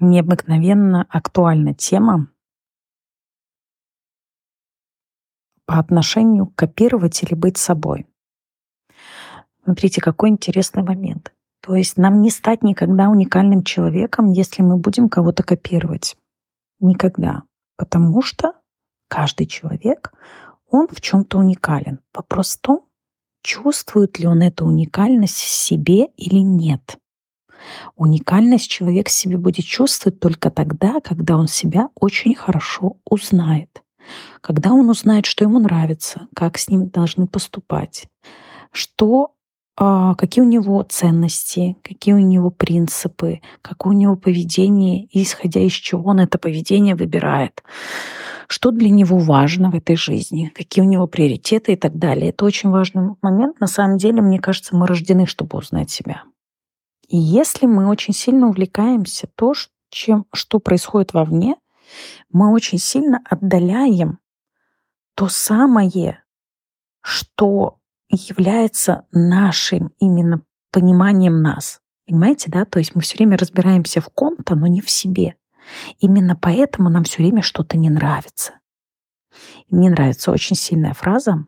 необыкновенно 0.00 1.06
актуальна 1.08 1.74
тема 1.74 2.28
по 5.66 5.78
отношению 5.78 6.46
копировать 6.46 7.22
или 7.22 7.34
быть 7.34 7.56
собой. 7.56 8.06
Смотрите, 9.64 10.00
какой 10.00 10.28
интересный 10.28 10.82
момент. 10.82 11.32
То 11.62 11.74
есть 11.74 11.96
нам 11.96 12.20
не 12.20 12.30
стать 12.30 12.62
никогда 12.62 13.08
уникальным 13.08 13.64
человеком, 13.64 14.30
если 14.30 14.62
мы 14.62 14.76
будем 14.76 15.08
кого-то 15.08 15.42
копировать. 15.42 16.16
Никогда. 16.80 17.44
Потому 17.76 18.20
что 18.20 18.52
каждый 19.08 19.46
человек, 19.46 20.12
он 20.68 20.86
в 20.88 21.00
чем-то 21.00 21.38
уникален. 21.38 22.00
Вопрос 22.12 22.56
в 22.56 22.60
том, 22.60 22.88
чувствует 23.42 24.18
ли 24.18 24.26
он 24.26 24.42
эту 24.42 24.66
уникальность 24.66 25.36
в 25.36 25.48
себе 25.48 26.06
или 26.16 26.40
нет. 26.40 26.98
Уникальность 27.96 28.70
человек 28.70 29.08
себе 29.08 29.36
будет 29.36 29.64
чувствовать 29.64 30.20
только 30.20 30.50
тогда, 30.50 31.00
когда 31.00 31.36
он 31.36 31.48
себя 31.48 31.88
очень 31.94 32.34
хорошо 32.34 32.96
узнает. 33.08 33.82
Когда 34.40 34.72
он 34.72 34.90
узнает, 34.90 35.26
что 35.26 35.44
ему 35.44 35.58
нравится, 35.58 36.28
как 36.34 36.58
с 36.58 36.68
ним 36.68 36.88
должны 36.88 37.26
поступать, 37.26 38.06
что 38.72 39.34
а, 39.76 40.14
какие 40.14 40.44
у 40.44 40.48
него 40.48 40.82
ценности, 40.82 41.76
какие 41.82 42.14
у 42.14 42.18
него 42.18 42.50
принципы, 42.50 43.40
какое 43.60 43.94
у 43.94 43.98
него 43.98 44.16
поведение, 44.16 45.04
и 45.06 45.22
исходя 45.22 45.60
из 45.60 45.72
чего 45.72 46.10
он 46.10 46.20
это 46.20 46.38
поведение 46.38 46.94
выбирает, 46.94 47.62
что 48.46 48.70
для 48.70 48.90
него 48.90 49.18
важно 49.18 49.70
в 49.70 49.74
этой 49.74 49.96
жизни, 49.96 50.52
какие 50.54 50.84
у 50.84 50.88
него 50.88 51.08
приоритеты 51.08 51.72
и 51.72 51.76
так 51.76 51.98
далее. 51.98 52.28
Это 52.28 52.44
очень 52.44 52.70
важный 52.70 53.16
момент. 53.20 53.58
На 53.58 53.66
самом 53.66 53.98
деле, 53.98 54.22
мне 54.22 54.38
кажется, 54.38 54.76
мы 54.76 54.86
рождены, 54.86 55.26
чтобы 55.26 55.58
узнать 55.58 55.90
себя. 55.90 56.22
И 57.08 57.16
если 57.16 57.66
мы 57.66 57.88
очень 57.88 58.14
сильно 58.14 58.48
увлекаемся 58.48 59.28
то, 59.34 59.54
чем, 59.90 60.26
что 60.32 60.58
происходит 60.58 61.12
вовне, 61.12 61.56
мы 62.30 62.52
очень 62.52 62.78
сильно 62.78 63.20
отдаляем 63.28 64.18
то 65.14 65.28
самое, 65.28 66.22
что 67.02 67.78
является 68.08 69.06
нашим 69.12 69.92
именно 69.98 70.42
пониманием 70.70 71.42
нас. 71.42 71.80
Понимаете, 72.06 72.50
да? 72.50 72.64
То 72.64 72.78
есть 72.78 72.94
мы 72.94 73.02
все 73.02 73.16
время 73.16 73.36
разбираемся 73.36 74.00
в 74.00 74.08
ком-то, 74.08 74.54
но 74.54 74.66
не 74.66 74.80
в 74.80 74.90
себе. 74.90 75.36
Именно 75.98 76.36
поэтому 76.36 76.90
нам 76.90 77.04
все 77.04 77.22
время 77.22 77.42
что-то 77.42 77.76
не 77.78 77.88
нравится. 77.88 78.54
мне 79.70 79.90
нравится 79.90 80.30
очень 80.30 80.56
сильная 80.56 80.94
фраза. 80.94 81.46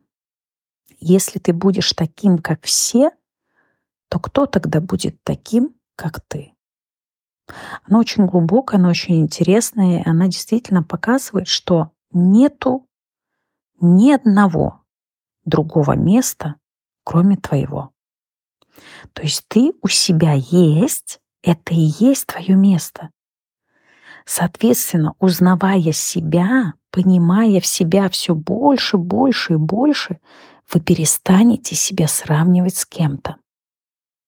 Если 0.98 1.38
ты 1.38 1.52
будешь 1.52 1.92
таким, 1.92 2.38
как 2.38 2.64
все, 2.64 3.10
то 4.08 4.18
кто 4.18 4.46
тогда 4.46 4.80
будет 4.80 5.22
таким, 5.22 5.74
как 5.96 6.20
ты? 6.26 6.54
Она 7.84 8.00
очень 8.00 8.26
глубокая, 8.26 8.78
она 8.78 8.88
очень 8.88 9.20
интересная, 9.20 10.02
и 10.02 10.08
она 10.08 10.26
действительно 10.26 10.82
показывает, 10.82 11.48
что 11.48 11.92
нету 12.12 12.88
ни 13.80 14.12
одного 14.12 14.82
другого 15.44 15.92
места, 15.92 16.56
кроме 17.04 17.36
твоего. 17.36 17.92
То 19.12 19.22
есть 19.22 19.44
ты 19.48 19.72
у 19.82 19.88
себя 19.88 20.32
есть, 20.32 21.20
это 21.42 21.74
и 21.74 21.92
есть 21.98 22.26
твое 22.26 22.56
место. 22.56 23.10
Соответственно, 24.24 25.14
узнавая 25.20 25.92
себя, 25.92 26.74
понимая 26.90 27.60
в 27.60 27.66
себя 27.66 28.08
все 28.08 28.34
больше, 28.34 28.96
больше 28.96 29.54
и 29.54 29.56
больше, 29.56 30.18
вы 30.72 30.80
перестанете 30.80 31.76
себя 31.76 32.08
сравнивать 32.08 32.76
с 32.76 32.84
кем-то. 32.84 33.36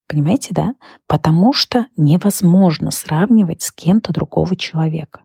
Понимаете, 0.08 0.54
да? 0.54 0.74
Потому 1.06 1.52
что 1.52 1.86
невозможно 1.96 2.90
сравнивать 2.90 3.62
с 3.62 3.70
кем-то 3.70 4.12
другого 4.12 4.56
человека. 4.56 5.20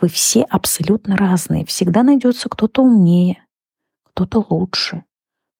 Вы 0.00 0.08
все 0.08 0.42
абсолютно 0.42 1.16
разные. 1.16 1.64
Всегда 1.64 2.02
найдется 2.02 2.48
кто-то 2.48 2.82
умнее, 2.82 3.44
кто-то 4.04 4.44
лучше, 4.48 5.04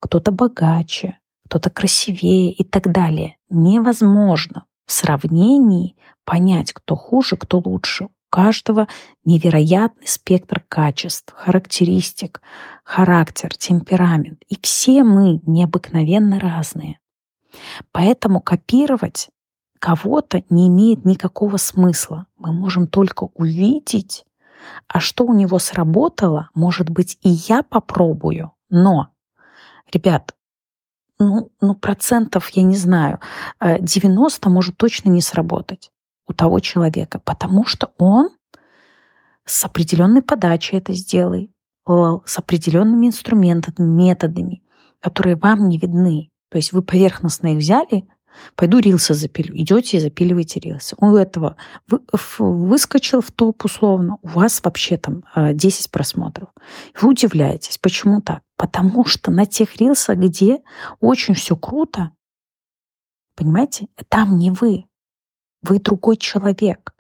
кто-то 0.01 0.33
богаче, 0.33 1.19
кто-то 1.47 1.71
красивее 1.71 2.53
и 2.53 2.65
так 2.65 2.91
далее. 2.91 3.37
Невозможно 3.49 4.65
в 4.87 4.93
сравнении 4.93 5.97
понять, 6.25 6.73
кто 6.73 6.97
хуже, 6.97 7.37
кто 7.37 7.59
лучше. 7.59 8.05
У 8.05 8.11
каждого 8.31 8.89
невероятный 9.25 10.07
спектр 10.07 10.65
качеств, 10.69 11.33
характеристик, 11.37 12.41
характер, 12.85 13.55
темперамент. 13.57 14.43
И 14.49 14.57
все 14.61 15.05
мы 15.05 15.41
необыкновенно 15.47 16.41
разные. 16.41 16.99
Поэтому 17.93 18.41
копировать 18.41 19.31
кого-то 19.79 20.45
не 20.51 20.69
имеет 20.69 21.05
никакого 21.05 21.57
смысла. 21.57 22.27
Мы 22.37 22.53
можем 22.53 22.87
только 22.87 23.29
увидеть, 23.35 24.25
а 24.89 25.01
что 25.01 25.25
у 25.25 25.33
него 25.33 25.59
сработало, 25.59 26.51
может 26.55 26.91
быть, 26.91 27.19
и 27.23 27.31
я 27.31 27.63
попробую. 27.63 28.53
Но, 28.69 29.09
ребят, 29.93 30.35
ну, 31.19 31.51
ну 31.61 31.75
процентов, 31.75 32.49
я 32.51 32.63
не 32.63 32.77
знаю, 32.77 33.21
90 33.61 34.49
э, 34.49 34.53
может 34.53 34.77
точно 34.77 35.11
не 35.11 35.21
сработать 35.21 35.91
у 36.27 36.33
того 36.33 36.61
человека, 36.61 37.19
потому 37.19 37.65
что 37.65 37.93
он 37.99 38.31
с 39.45 39.65
определенной 39.65 40.23
подачей 40.23 40.79
это 40.79 40.93
сделает, 40.93 41.51
с 41.87 42.39
определенными 42.39 43.09
инструментами, 43.09 43.85
методами, 43.85 44.63
которые 45.01 45.37
вам 45.37 45.69
не 45.69 45.79
видны. 45.79 46.30
То 46.51 46.59
есть 46.59 46.73
вы 46.73 46.83
поверхностно 46.83 47.55
их 47.55 47.59
взяли, 47.59 48.07
пойду 48.57 48.79
рилсы 48.79 49.15
запилю. 49.15 49.57
Идете 49.57 49.97
и 49.97 50.01
запиливаете 50.01 50.61
рилсы. 50.61 50.97
У 50.99 51.15
этого 51.15 51.57
вы, 51.89 52.01
выскочил 52.39 53.21
в 53.21 53.31
топ 53.31 53.65
условно, 53.65 54.19
у 54.23 54.29
вас 54.29 54.61
вообще 54.63 54.97
там 54.97 55.25
10 55.35 55.87
э, 55.87 55.91
просмотров. 55.91 56.49
Вы 57.01 57.11
удивляетесь, 57.11 57.79
почему 57.79 58.21
так? 58.21 58.43
Потому 58.57 59.05
что 59.05 59.31
на 59.31 59.47
тех 59.47 59.77
рилсах, 59.77 60.19
где 60.19 60.61
очень 61.01 61.35
все 61.35 61.57
круто, 61.57 62.11
понимаете, 63.35 63.87
там 64.09 64.39
не 64.39 64.51
вы. 64.51 64.85
Вы 65.63 65.79
другой 65.79 66.17
человек. 66.17 66.95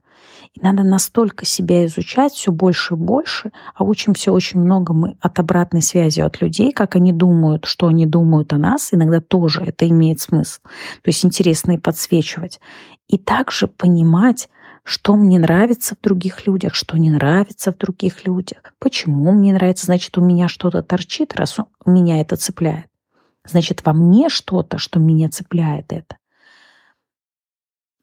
И 0.54 0.60
надо 0.60 0.82
настолько 0.82 1.44
себя 1.44 1.86
изучать 1.86 2.32
все 2.32 2.50
больше 2.50 2.94
и 2.94 2.96
больше, 2.96 3.52
а 3.74 3.84
учимся 3.84 4.32
очень 4.32 4.60
много 4.60 4.92
мы 4.92 5.16
от 5.20 5.38
обратной 5.38 5.82
связи 5.82 6.20
от 6.20 6.40
людей, 6.40 6.72
как 6.72 6.96
они 6.96 7.12
думают, 7.12 7.66
что 7.66 7.86
они 7.86 8.06
думают 8.06 8.52
о 8.52 8.58
нас, 8.58 8.92
иногда 8.92 9.20
тоже 9.20 9.62
это 9.62 9.88
имеет 9.88 10.20
смысл. 10.20 10.60
То 11.02 11.08
есть 11.08 11.24
интересно 11.24 11.72
и 11.72 11.78
подсвечивать. 11.78 12.60
И 13.08 13.18
также 13.18 13.66
понимать, 13.66 14.48
что 14.82 15.14
мне 15.14 15.38
нравится 15.38 15.94
в 15.94 16.02
других 16.02 16.46
людях, 16.46 16.74
что 16.74 16.96
не 16.96 17.10
нравится 17.10 17.72
в 17.72 17.78
других 17.78 18.24
людях, 18.24 18.58
почему 18.78 19.32
мне 19.32 19.52
нравится, 19.52 19.86
значит, 19.86 20.16
у 20.18 20.20
меня 20.20 20.48
что-то 20.48 20.82
торчит, 20.82 21.34
раз 21.34 21.58
у 21.58 21.90
меня 21.90 22.20
это 22.20 22.36
цепляет. 22.36 22.86
Значит, 23.46 23.84
во 23.84 23.92
мне 23.92 24.28
что-то, 24.28 24.78
что 24.78 24.98
меня 24.98 25.28
цепляет 25.28 25.92
это. 25.92 26.16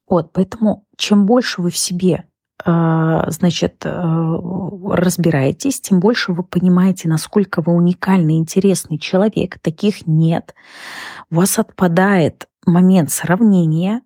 Вот, 0.08 0.32
поэтому 0.32 0.86
чем 0.98 1.26
больше 1.26 1.62
вы 1.62 1.70
в 1.70 1.78
себе 1.78 2.26
а, 2.66 3.30
значит, 3.30 3.86
э, 3.86 4.40
разбираетесь, 4.92 5.80
тем 5.80 6.00
больше 6.00 6.34
вы 6.34 6.44
понимаете, 6.44 7.08
насколько 7.08 7.62
вы 7.62 7.74
уникальный, 7.74 8.38
интересный 8.38 8.98
человек. 8.98 9.60
Таких 9.60 10.08
нет. 10.08 10.56
У 11.30 11.36
вас 11.36 11.60
отпадает 11.60 12.48
момент 12.66 13.12
сравнения, 13.12 14.02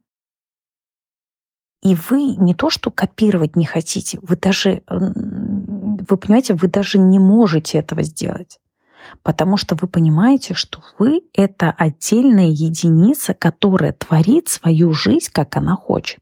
и 1.82 1.96
вы 1.96 2.36
не 2.36 2.54
то, 2.54 2.70
что 2.70 2.92
копировать 2.92 3.56
не 3.56 3.66
хотите, 3.66 4.20
вы 4.22 4.36
даже, 4.36 4.84
вы 4.88 6.18
понимаете, 6.18 6.54
вы 6.54 6.68
даже 6.68 7.00
не 7.00 7.18
можете 7.20 7.80
этого 7.80 8.04
сделать. 8.04 8.60
Потому 9.24 9.58
что 9.58 9.76
вы 9.76 9.88
понимаете, 9.88 10.54
что 10.54 10.84
вы— 10.98 11.22
это 11.34 11.72
отдельная 11.72 12.48
единица, 12.48 13.34
которая 13.34 13.94
творит 13.94 14.50
свою 14.50 14.94
жизнь, 14.94 15.30
как 15.32 15.58
она 15.58 15.76
хочет. 15.76 16.22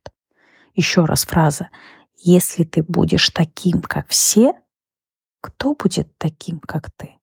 Еще 0.76 1.06
раз 1.06 1.26
фраза. 1.26 1.70
Если 2.18 2.64
ты 2.64 2.84
будешь 2.84 3.30
таким, 3.30 3.82
как 3.82 4.08
все, 4.10 4.54
кто 5.42 5.74
будет 5.74 6.18
таким, 6.18 6.60
как 6.60 6.92
ты? 6.92 7.19